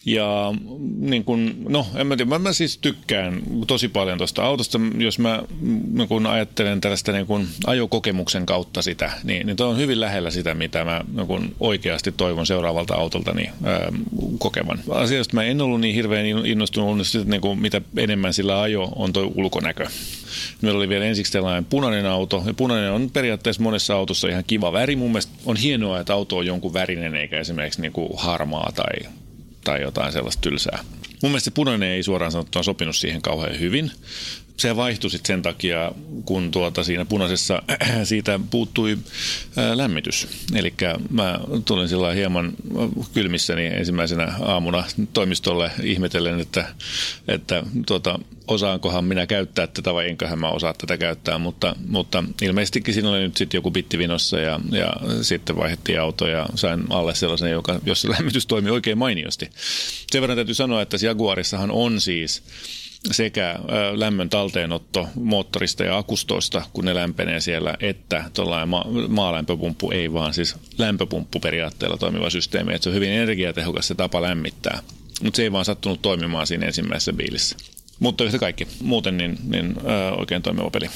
[0.07, 0.53] Ja
[0.99, 5.19] niin kun, no en mä tiedä, mä, mä siis tykkään tosi paljon tuosta autosta, jos
[5.19, 5.43] mä
[5.93, 10.31] niin kun ajattelen tällaista niin kun ajokokemuksen kautta sitä, niin, niin toi on hyvin lähellä
[10.31, 13.91] sitä, mitä mä niin kun oikeasti toivon seuraavalta autoltani ää,
[14.37, 14.79] kokevan.
[14.89, 19.13] Asiasta mä en ollut niin hirveän innostunut siitä, niin kun, mitä enemmän sillä ajo on
[19.13, 19.87] toi ulkonäkö.
[20.61, 24.73] Meillä oli vielä ensiksi tällainen punainen auto, ja punainen on periaatteessa monessa autossa ihan kiva
[24.73, 24.95] väri.
[24.95, 29.11] Mun mielestä on hienoa, että auto on jonkun värinen, eikä esimerkiksi niin kuin harmaa tai
[29.67, 30.79] tai jotain sellaista tylsää.
[31.23, 33.91] Mun mielestä se punainen ei suoraan sanottuna sopinut siihen kauhean hyvin.
[34.57, 35.91] Se vaihtui sitten sen takia,
[36.25, 37.61] kun tuota siinä punaisessa
[38.03, 38.97] siitä puuttui
[39.73, 40.27] lämmitys.
[40.55, 40.73] Eli
[41.09, 42.53] mä tulin sillä hieman
[43.13, 46.65] kylmissäni ensimmäisenä aamuna toimistolle ihmetellen, että,
[47.27, 52.93] että tuota, osaankohan minä käyttää tätä vai enköhän mä osaa tätä käyttää, mutta, mutta ilmeisestikin
[52.93, 57.51] siinä oli nyt sitten joku bittivinossa ja, ja sitten vaihdettiin auto ja sain alle sellaisen,
[57.51, 59.49] joka, jossa lämmitys toimi oikein mainiosti.
[60.11, 62.43] Sen verran täytyy sanoa, että Jaguarissahan on siis
[63.11, 63.55] sekä
[63.93, 70.33] lämmön talteenotto moottorista ja akustoista, kun ne lämpenee siellä, että tuollainen ma- maalämpöpumppu, ei vaan
[70.33, 74.79] siis lämpöpumppu periaatteella toimiva systeemi, että se on hyvin energiatehokas se tapa lämmittää.
[75.23, 77.57] Mutta se ei vaan sattunut toimimaan siinä ensimmäisessä biilissä.
[77.99, 78.67] Mutta yhtä kaikki.
[78.81, 80.89] Muuten niin, niin ää, oikein toimiva peli.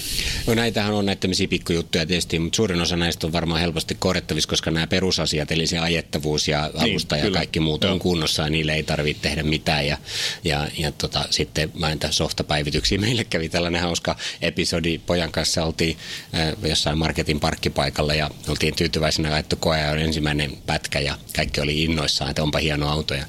[0.48, 4.50] No näitähän on näitä tämmöisiä pikkujuttuja tietysti, mutta suurin osa näistä on varmaan helposti korjattavissa,
[4.50, 7.38] koska nämä perusasiat, eli se ajettavuus ja alusta niin, ja kyllä.
[7.38, 7.94] kaikki muut Joo.
[7.94, 9.88] on kunnossa ja niille ei tarvitse tehdä mitään.
[9.88, 9.98] Ja,
[10.44, 12.98] ja, ja tota, sitten mä entä softapäivityksiä.
[12.98, 14.98] Meille kävi tällainen hauska episodi.
[14.98, 15.98] Pojan kanssa oltiin
[16.36, 21.62] äh, jossain marketin parkkipaikalla ja oltiin tyytyväisenä laittu koe ja oli ensimmäinen pätkä ja kaikki
[21.62, 23.14] oli innoissaan, että onpa hieno auto.
[23.14, 23.26] Ja,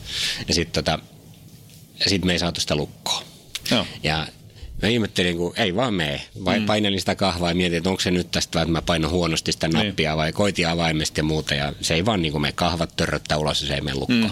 [0.49, 0.99] ja sitten tota,
[2.07, 3.32] sit me ei saatu sitä lukkoa.
[3.71, 3.87] Joo.
[4.03, 4.27] Ja
[4.83, 6.23] mä ihmettelin, kun ei vaan mene.
[6.45, 6.67] Vai mm.
[6.67, 9.69] painelin sitä kahvaa ja mietin, että onko se nyt tästä, että mä painan huonosti sitä
[9.69, 9.87] Niin.
[9.87, 11.55] nappia vai koitin avaimesta ja muuta.
[11.55, 14.21] Ja se ei vaan niin kuin me kahvat törröttää ulos ja se ei mene lukkoon.
[14.21, 14.27] Mm.
[14.27, 14.31] No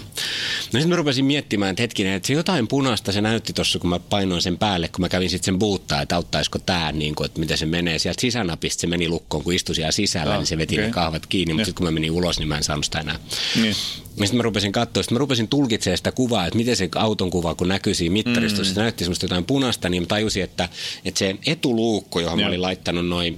[0.71, 3.99] sitten mä rupesin miettimään, että hetkinen, että se jotain punaista se näytti tuossa, kun mä
[3.99, 7.39] painoin sen päälle, kun mä kävin sitten sen buuttaa, että auttaisiko tämä, niin kuin, että
[7.39, 7.99] miten se menee.
[7.99, 10.85] Sieltä sisänapista se meni lukkoon, kun istui siellä sisällä, Ah, niin se veti okei.
[10.85, 11.53] ne kahvat kiinni.
[11.53, 13.19] Mutta sitten kun mä menin ulos, niin mä en saanut sitä enää.
[13.55, 13.75] Niin.
[14.17, 17.29] Ja sitten mä rupesin katsoa, sitten mä rupesin tulkitsemaan sitä kuvaa, että miten se auton
[17.31, 18.75] kuva, kun näkyy siinä mittaristossa, mm.
[18.75, 20.69] se näytti semmoista jotain punaista, niin mä tajusin, että,
[21.05, 22.47] että se etuluukku, johon mä Joo.
[22.49, 23.37] olin laittanut noin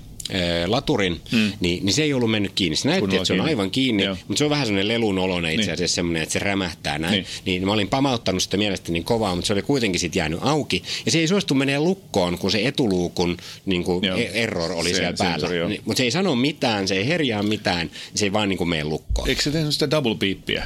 [0.68, 1.52] laturin, mm.
[1.60, 2.76] niin, niin se ei ollut mennyt kiinni.
[2.76, 3.50] Se näytti, että se on kiinni.
[3.52, 4.18] aivan kiinni, Joo.
[4.28, 5.74] mutta se on vähän semmoinen lelun oloinen itse Niin.
[5.74, 7.12] asiassa semmoinen, että se rämähtää näin.
[7.12, 7.24] Niin.
[7.24, 7.60] Niin.
[7.60, 10.84] niin mä olin pamauttanut sitä mielestäni niin kovaa, mutta se oli kuitenkin sitten jäänyt auki.
[11.06, 14.18] Ja se ei suostu menee lukkoon, kun se etuluukun niin kuin Joo.
[14.34, 15.48] error oli Se- siellä päällä.
[15.56, 15.68] joo.
[15.70, 18.70] Niin, mutta se ei sano mitään, se ei herjaa mitään, se ei vaan niin kuin
[18.70, 19.30] mene lukkoon.
[19.30, 20.64] Eikö se tehnyt sitä double beeppiä?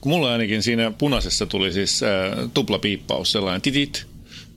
[0.00, 2.10] Kun mulla ainakin siinä punaisessa tuli siis äh,
[2.54, 4.06] tuplapiippaus, sellainen titit,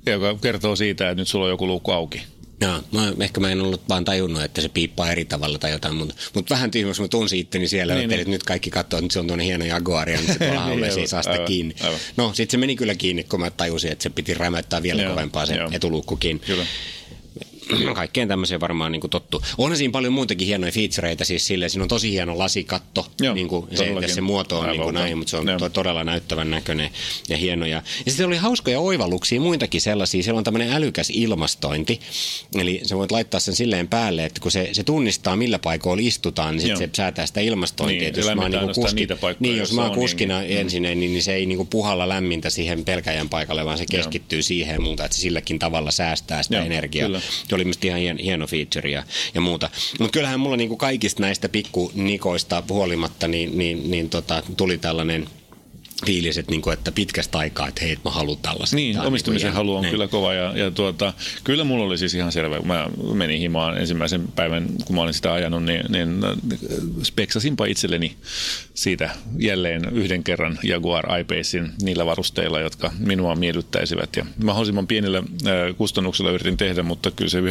[0.05, 2.21] joka kertoo siitä, että nyt sulla on joku luukku auki.
[2.61, 5.95] Joo, mä, ehkä mä en ollut vaan tajunnut, että se piippaa eri tavalla tai jotain,
[5.95, 8.31] mutta, mutta vähän tyhmäksi mä tunsin itteni siellä, Niin, että niin.
[8.31, 10.83] nyt kaikki katsoo, että nyt se on tuonne hieno Jaguar ja nyt se tuolla Niin,
[10.83, 11.75] ei saa sitä aivan, kiinni.
[11.83, 11.99] aivan.
[12.17, 15.11] No, sitten se meni kyllä kiinni, kun mä tajusin, että se piti rämäyttää vielä Joo,
[15.11, 15.69] kovempaa se joo.
[15.73, 16.41] etuluukku kiinni.
[16.45, 16.65] Kyllä.
[17.95, 19.43] Kaikkeen tämmöiseen varmaan niin kuin tottu.
[19.57, 23.47] Onhan siinä paljon muutakin hienoja featureita, siis silleen, siinä on tosi hieno lasikatto, Joo, niin
[23.47, 25.59] kuin se, se muoto on niin kuin näin, mutta se on Joo.
[25.59, 26.89] to, todella näyttävän näköinen
[27.29, 27.65] ja hieno.
[27.65, 30.23] Ja, ja sitten oli hauskoja oivalluksia, muitakin sellaisia.
[30.23, 31.99] Siellä on tämmöinen älykäs ilmastointi,
[32.55, 36.57] eli sä voit laittaa sen silleen päälle, että kun se, se tunnistaa millä paikoilla istutaan,
[36.57, 36.77] niin Joo.
[36.77, 38.11] sitten se säätää sitä ilmastointia.
[38.11, 40.39] Niin, jos mä oon ainoastaan niitä paikkoja, niin, jos mä oon on kuskina.
[40.39, 40.45] Mm.
[40.49, 44.73] ensin, niin, niin se ei niinku puhalla lämmintä siihen pelkäjän paikalle, vaan se keskittyy siihen
[44.73, 47.07] ja muuta, että se silläkin tavalla säästää sitä Joo, energiaa.
[47.07, 47.21] kyllä.
[47.51, 49.69] Se oli minusta ihan hien, hieno feature ja, ja muuta.
[49.99, 55.27] Mutta kyllähän mulla niinku kaikista näistä pikkunikoista huolimatta niin, niin, niin tota, tuli tällainen
[56.05, 58.77] fiilis, että, niinku, että pitkästä aikaa, että hei, mä haluan tällaisen.
[58.77, 59.91] Niin, on omistamisen niinku halu on hieno.
[59.91, 63.77] kyllä kova ja, ja tuota, kyllä mulla oli siis ihan selvä, kun mä menin himaan
[63.77, 66.37] ensimmäisen päivän, kun mä olin sitä ajanut, niin, niin äh,
[67.03, 68.15] speksasinpa itselleni
[68.73, 75.77] siitä jälleen yhden kerran Jaguar I-Pacein niillä varusteilla, jotka minua miellyttäisivät ja mahdollisimman pienillä äh,
[75.77, 77.43] kustannuksilla yritin tehdä, mutta kyllä se 94-96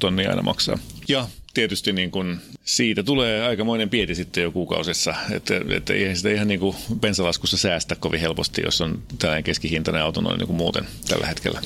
[0.00, 0.78] tonnia aina maksaa.
[1.08, 6.30] Ja tietysti niin kun siitä tulee aikamoinen pieti sitten jo kuukausissa, että, että eihän sitä
[6.30, 10.56] ihan niin kuin bensalaskussa säästä kovin helposti, jos on tällainen keskihintainen auto noin niin kuin
[10.56, 11.60] muuten tällä hetkellä.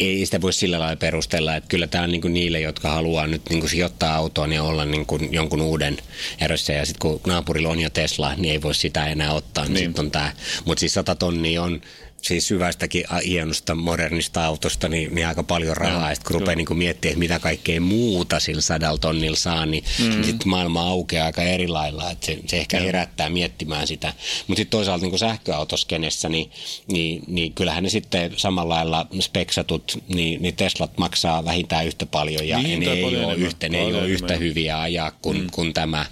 [0.00, 3.42] ei sitä voi sillä lailla perustella, että kyllä tämä on niin niille, jotka haluaa nyt
[3.50, 5.96] niin sijoittaa autoon ja olla niin kuin jonkun uuden
[6.40, 6.72] erossa.
[6.72, 9.84] Ja sitten kun naapurilla on jo Tesla, niin ei voi sitä enää ottaa, niin, Niin.
[9.84, 10.32] sitten on tämä.
[10.64, 11.80] Mutta siis 100 tonnia on
[12.22, 16.08] siis hyvästäkin hienosta modernista autosta niin, niin aika paljon rahaa.
[16.08, 19.84] Ja sitten kun rupeaa niin miettimään, että mitä kaikkea muuta sillä sadalla tonnilla saa, niin,
[19.98, 20.10] mm.
[20.10, 22.10] niin sitten maailma aukeaa aika eri lailla.
[22.10, 22.82] Että se, se ehkä ja.
[22.82, 24.12] herättää miettimään sitä.
[24.46, 26.50] Mutta sitten toisaalta niin sähköautoskenessä, niin,
[26.92, 32.48] niin, niin kyllähän ne sitten samalla lailla speksatut, niin, niin Teslat maksaa vähintään yhtä paljon
[32.48, 35.46] ja niin, ne, ei ole, yhtä, ne ei ole yhtä hyviä ajaa kuin, mm.
[35.52, 36.06] kuin tämä.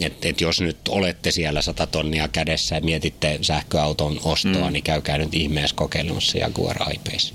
[0.00, 4.72] Että et jos nyt olette siellä sata tonnia kädessä ja mietitte sähköauton ostoa, mm.
[4.72, 7.34] niin käykää nyt ihmeessä kokeilemassa Jaguar I-Pace.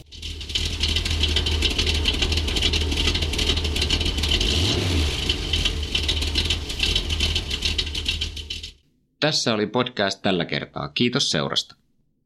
[9.20, 10.90] Tässä oli podcast tällä kertaa.
[10.90, 11.76] Kiitos seurasta.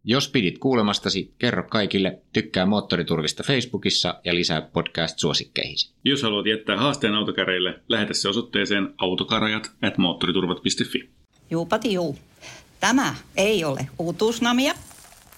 [0.03, 5.93] Jos pidit kuulemastasi, kerro kaikille, tykkää Moottoriturvista Facebookissa ja lisää podcast-suosikkeihisi.
[6.03, 11.09] Jos haluat jättää haasteen autokäreille, lähetä se osoitteeseen autokarajat at moottoriturvat.fi.
[11.51, 12.17] Juupati juu.
[12.79, 14.73] Tämä ei ole uutuusnamia.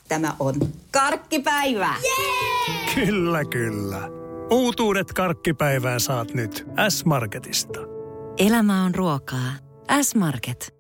[0.07, 0.55] Tämä on
[0.91, 1.95] karkkipäivää.
[2.03, 2.95] Yeah!
[2.95, 4.09] Kyllä, kyllä.
[4.51, 7.79] Uutuudet karkkipäivään saat nyt S-Marketista.
[8.37, 9.51] Elämä on ruokaa.
[10.01, 10.75] S-Market.